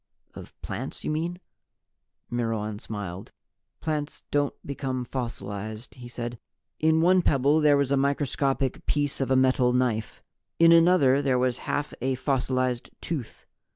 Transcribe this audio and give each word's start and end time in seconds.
"Of 0.33 0.59
plants, 0.63 1.03
you 1.03 1.11
mean?" 1.11 1.39
Myrwan 2.31 2.81
smiled. 2.81 3.31
"Plants 3.81 4.23
don't 4.31 4.55
become 4.65 5.05
fossilized," 5.05 5.93
he 5.93 6.07
said. 6.07 6.39
"In 6.79 7.01
one 7.01 7.21
pebble 7.21 7.59
there 7.61 7.77
was 7.77 7.91
a 7.91 7.97
microscopic 7.97 8.83
piece 8.87 9.21
of 9.21 9.29
a 9.29 9.35
metal 9.35 9.73
knife. 9.73 10.23
In 10.57 10.71
another 10.71 11.21
there 11.21 11.37
was 11.37 11.59
half 11.69 11.93
of 11.93 11.99
a 12.01 12.15
fossilized 12.15 12.89
tooth. 12.99 13.45